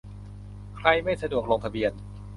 [0.77, 1.91] ใครไม่สะดวกลงทะเบียน